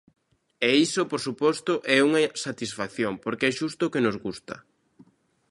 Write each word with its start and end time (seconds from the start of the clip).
E 0.67 0.69
iso, 0.85 1.01
por 1.11 1.19
suposto, 1.27 1.73
é 1.97 1.97
unha 2.07 2.21
satisfacción, 2.45 3.13
porque 3.23 3.45
é 3.49 3.51
xusto 3.59 3.81
o 3.85 3.91
que 3.93 4.03
nos 4.05 4.17
gusta. 4.25 4.55